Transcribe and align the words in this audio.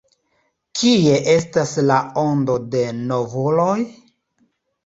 Kie 0.79 1.19
estas 1.33 1.75
la 1.91 1.99
ondo 2.23 2.57
de 2.77 2.81
novuloj? 3.03 3.79